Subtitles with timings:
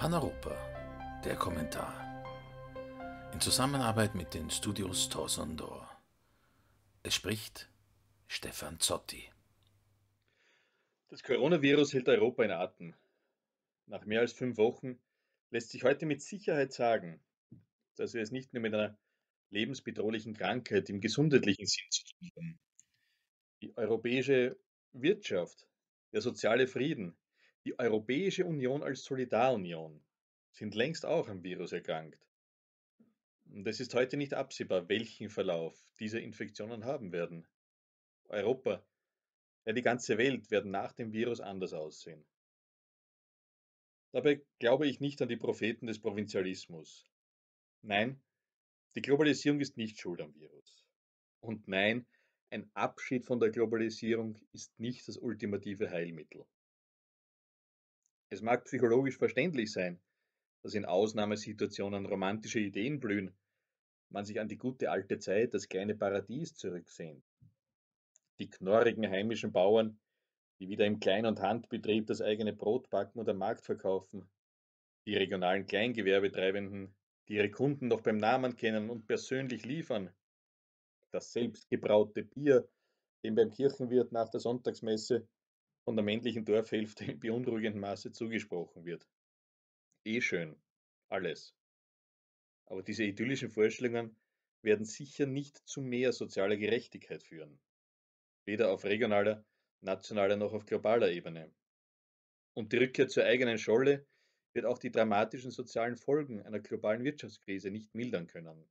[0.00, 0.56] Paneuropa,
[1.26, 1.92] der Kommentar.
[3.34, 5.90] In Zusammenarbeit mit den Studios Torsondor.
[7.02, 7.68] Es spricht
[8.26, 9.30] Stefan Zotti.
[11.08, 12.94] Das Coronavirus hält Europa in Atem.
[13.88, 14.98] Nach mehr als fünf Wochen
[15.50, 17.20] lässt sich heute mit Sicherheit sagen,
[17.96, 18.96] dass wir es nicht nur mit einer
[19.50, 22.58] lebensbedrohlichen Krankheit im gesundheitlichen Sinn zu tun haben.
[23.60, 24.58] Die europäische
[24.92, 25.68] Wirtschaft,
[26.14, 27.18] der soziale Frieden,
[27.64, 30.02] die Europäische Union als Solidarunion
[30.50, 32.26] sind längst auch am Virus erkrankt.
[33.52, 37.46] Und es ist heute nicht absehbar, welchen Verlauf diese Infektionen haben werden.
[38.28, 38.84] Europa,
[39.66, 42.24] ja die ganze Welt werden nach dem Virus anders aussehen.
[44.12, 47.10] Dabei glaube ich nicht an die Propheten des Provinzialismus.
[47.82, 48.20] Nein,
[48.94, 50.84] die Globalisierung ist nicht schuld am Virus.
[51.40, 52.06] Und nein,
[52.50, 56.44] ein Abschied von der Globalisierung ist nicht das ultimative Heilmittel.
[58.32, 60.00] Es mag psychologisch verständlich sein,
[60.62, 63.36] dass in Ausnahmesituationen romantische Ideen blühen,
[64.08, 67.24] man sich an die gute alte Zeit, das kleine Paradies zurücksehnt.
[68.38, 69.98] Die knorrigen heimischen Bauern,
[70.60, 74.30] die wieder im Klein- und Handbetrieb das eigene Brot backen am Markt verkaufen,
[75.06, 76.94] die regionalen Kleingewerbetreibenden,
[77.28, 80.14] die ihre Kunden noch beim Namen kennen und persönlich liefern,
[81.10, 82.68] das selbstgebraute Bier,
[83.24, 85.26] dem beim Kirchenwirt nach der Sonntagsmesse
[85.90, 89.08] von der männlichen Dorfhälfte in beunruhigendem Maße zugesprochen wird.
[90.04, 90.54] Eh schön,
[91.08, 91.52] alles.
[92.66, 94.14] Aber diese idyllischen Vorstellungen
[94.62, 97.58] werden sicher nicht zu mehr sozialer Gerechtigkeit führen.
[98.44, 99.44] Weder auf regionaler,
[99.80, 101.52] nationaler noch auf globaler Ebene.
[102.54, 104.06] Und die Rückkehr zur eigenen Scholle
[104.52, 108.64] wird auch die dramatischen sozialen Folgen einer globalen Wirtschaftskrise nicht mildern können.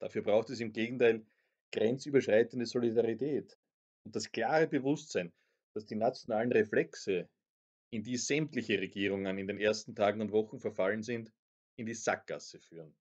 [0.00, 1.24] Dafür braucht es im Gegenteil
[1.70, 3.56] grenzüberschreitende Solidarität,
[4.04, 5.32] und das klare Bewusstsein,
[5.74, 7.28] dass die nationalen Reflexe,
[7.90, 11.30] in die sämtliche Regierungen in den ersten Tagen und Wochen verfallen sind,
[11.76, 12.96] in die Sackgasse führen.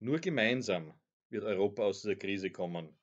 [0.00, 0.94] Nur gemeinsam
[1.28, 2.96] wird Europa aus dieser Krise kommen.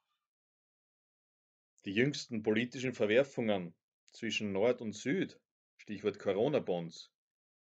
[1.84, 3.76] Die jüngsten politischen Verwerfungen
[4.14, 5.40] zwischen Nord und Süd,
[5.78, 7.12] Stichwort Corona-Bonds,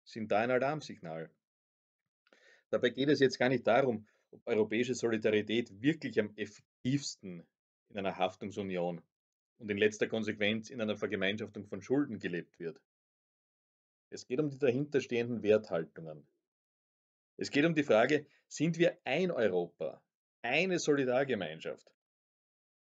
[0.05, 1.29] sind da ein Alarmsignal.
[2.69, 7.45] Dabei geht es jetzt gar nicht darum, ob europäische Solidarität wirklich am effektivsten
[7.89, 9.01] in einer Haftungsunion
[9.57, 12.81] und in letzter Konsequenz in einer Vergemeinschaftung von Schulden gelebt wird.
[14.09, 16.27] Es geht um die dahinterstehenden Werthaltungen.
[17.37, 20.01] Es geht um die Frage, sind wir ein Europa,
[20.41, 21.91] eine Solidargemeinschaft?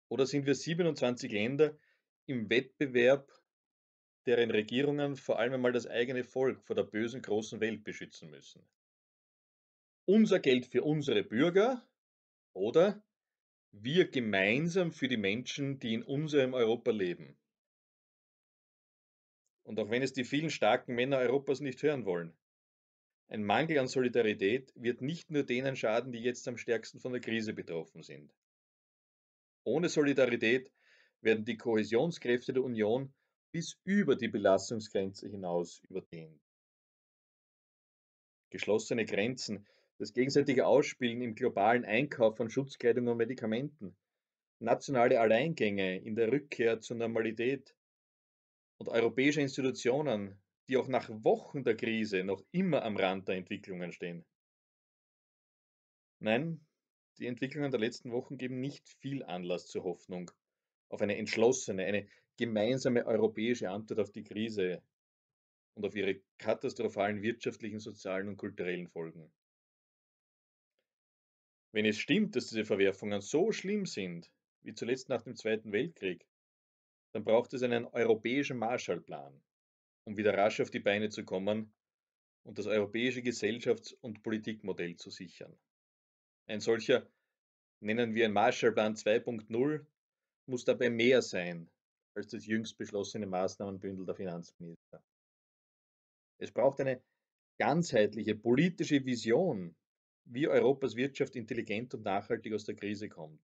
[0.09, 1.77] Oder sind wir 27 Länder
[2.25, 3.31] im Wettbewerb,
[4.25, 8.67] deren Regierungen vor allem einmal das eigene Volk vor der bösen großen Welt beschützen müssen?
[10.05, 11.87] Unser Geld für unsere Bürger
[12.53, 13.01] oder
[13.71, 17.37] wir gemeinsam für die Menschen, die in unserem Europa leben.
[19.63, 22.33] Und auch wenn es die vielen starken Männer Europas nicht hören wollen,
[23.29, 27.21] ein Mangel an Solidarität wird nicht nur denen schaden, die jetzt am stärksten von der
[27.21, 28.33] Krise betroffen sind.
[29.63, 30.69] Ohne Solidarität
[31.21, 33.13] werden die Kohäsionskräfte der Union
[33.51, 36.41] bis über die Belastungsgrenze hinaus überdehnt.
[38.49, 39.65] Geschlossene Grenzen
[40.01, 43.95] das gegenseitige Ausspielen im globalen Einkauf von Schutzkleidung und Medikamenten,
[44.57, 47.75] nationale Alleingänge in der Rückkehr zur Normalität
[48.79, 53.91] und europäische Institutionen, die auch nach Wochen der Krise noch immer am Rand der Entwicklungen
[53.91, 54.25] stehen.
[56.17, 56.65] Nein,
[57.19, 60.31] die Entwicklungen der letzten Wochen geben nicht viel Anlass zur Hoffnung
[60.89, 62.07] auf eine entschlossene, eine
[62.37, 64.81] gemeinsame europäische Antwort auf die Krise
[65.75, 69.31] und auf ihre katastrophalen wirtschaftlichen, sozialen und kulturellen Folgen.
[71.73, 74.29] Wenn es stimmt, dass diese Verwerfungen so schlimm sind,
[74.61, 76.25] wie zuletzt nach dem Zweiten Weltkrieg,
[77.13, 79.41] dann braucht es einen europäischen Marshallplan,
[80.05, 81.73] um wieder rasch auf die Beine zu kommen
[82.43, 85.57] und das europäische Gesellschafts- und Politikmodell zu sichern.
[86.47, 87.07] Ein solcher,
[87.79, 89.85] nennen wir ihn Marshallplan 2.0,
[90.47, 91.69] muss dabei mehr sein
[92.13, 95.01] als das jüngst beschlossene Maßnahmenbündel der Finanzminister.
[96.39, 97.01] Es braucht eine
[97.57, 99.75] ganzheitliche politische Vision
[100.25, 103.41] wie Europas Wirtschaft intelligent und nachhaltig aus der Krise kommt.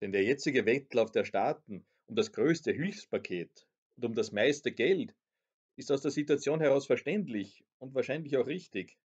[0.00, 3.66] Denn der jetzige Wettlauf der Staaten um das größte Hilfspaket
[3.96, 5.14] und um das meiste Geld
[5.76, 8.98] ist aus der Situation heraus verständlich und wahrscheinlich auch richtig.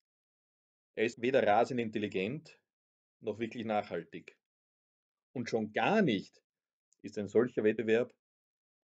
[0.96, 2.60] Er ist weder rasend intelligent
[3.22, 4.38] noch wirklich nachhaltig.
[5.34, 6.42] Und schon gar nicht
[7.02, 8.14] ist ein solcher Wettbewerb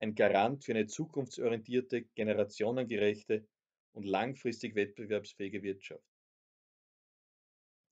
[0.04, 3.46] ein Garant für eine zukunftsorientierte, generationengerechte
[3.92, 6.04] und langfristig wettbewerbsfähige Wirtschaft.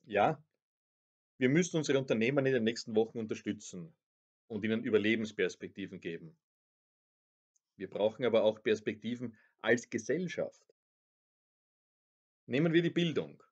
[0.04, 0.42] Ja,
[1.38, 3.94] wir müssen unsere Unternehmen in den nächsten Wochen unterstützen
[4.48, 6.36] und ihnen Überlebensperspektiven geben.
[7.76, 10.62] Wir brauchen aber auch Perspektiven als Gesellschaft.
[12.46, 13.42] Nehmen wir die Bildung.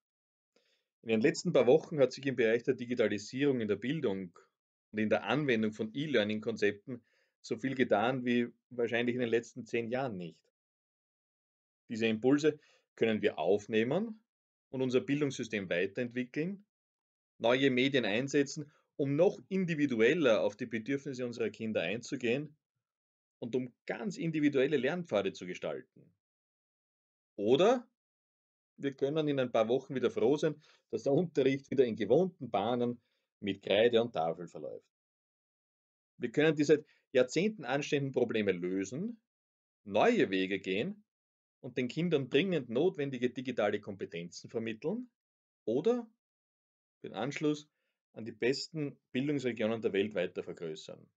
[1.02, 4.36] In den letzten paar Wochen hat sich im Bereich der Digitalisierung in der Bildung
[4.92, 7.02] und in der Anwendung von E-Learning-Konzepten
[7.40, 10.38] so viel getan wie wahrscheinlich in den letzten zehn Jahren nicht.
[11.88, 12.58] Diese Impulse
[12.96, 14.22] können wir aufnehmen
[14.70, 16.64] und unser Bildungssystem weiterentwickeln,
[17.38, 22.56] neue Medien einsetzen, um noch individueller auf die Bedürfnisse unserer Kinder einzugehen
[23.38, 26.12] und um ganz individuelle Lernpfade zu gestalten.
[27.36, 27.88] Oder
[28.76, 32.50] wir können in ein paar Wochen wieder froh sein, dass der Unterricht wieder in gewohnten
[32.50, 33.00] Bahnen
[33.40, 34.86] mit Kreide und Tafel verläuft.
[36.18, 39.20] Wir können die seit Jahrzehnten anstehenden Probleme lösen,
[39.84, 41.02] neue Wege gehen
[41.60, 45.10] und den Kindern dringend notwendige digitale Kompetenzen vermitteln
[45.64, 46.10] oder
[47.02, 47.68] den Anschluss
[48.12, 51.08] an die besten Bildungsregionen der Welt weiter vergrößern.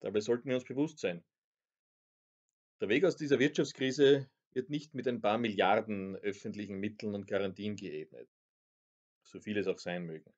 [0.00, 1.22] Dabei sollten wir uns bewusst sein,
[2.80, 7.76] der Weg aus dieser Wirtschaftskrise wird nicht mit ein paar Milliarden öffentlichen Mitteln und Garantien
[7.76, 8.28] geebnet,
[9.22, 10.32] so viel es auch sein mögen.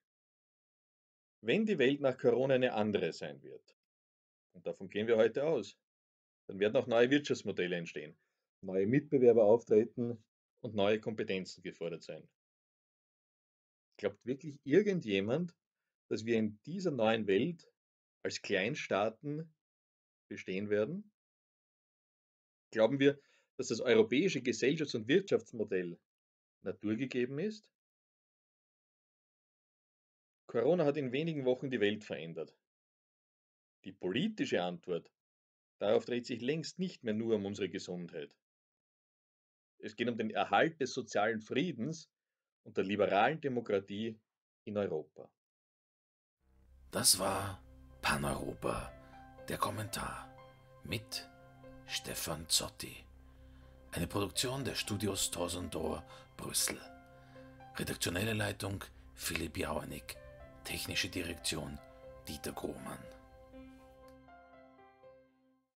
[1.39, 3.77] Wenn die Welt nach Corona eine andere sein wird,
[4.51, 5.77] und davon gehen wir heute aus,
[6.47, 8.17] dann werden auch neue Wirtschaftsmodelle entstehen,
[8.61, 10.23] neue Mitbewerber auftreten
[10.61, 12.27] und neue Kompetenzen gefordert sein.
[13.97, 15.55] Glaubt wirklich irgendjemand,
[16.09, 17.71] dass wir in dieser neuen Welt
[18.23, 19.53] als Kleinstaaten
[20.29, 21.11] bestehen werden?
[22.71, 23.19] Glauben wir,
[23.57, 25.99] dass das europäische Gesellschafts- und Wirtschaftsmodell
[26.63, 27.65] naturgegeben ist?
[30.47, 32.55] Corona hat in wenigen Wochen die Welt verändert.
[33.85, 35.11] Die politische Antwort
[35.79, 38.35] darauf dreht sich längst nicht mehr nur um unsere Gesundheit.
[39.79, 42.09] Es geht um den Erhalt des sozialen Friedens
[42.63, 44.17] und der liberalen Demokratie
[44.63, 45.29] in Europa.
[46.91, 47.61] Das war
[48.01, 48.91] Paneuropa,
[49.49, 50.33] der Kommentar
[50.83, 51.29] mit
[51.85, 52.95] Stefan Zotti.
[53.91, 56.03] Eine Produktion der Studios Torsendor,
[56.37, 56.79] Brüssel.
[57.75, 58.83] Redaktionelle Leitung
[59.13, 60.15] Philipp Jauernick.
[60.63, 61.77] Technische Direktion
[62.27, 63.12] Dieter Grohmann.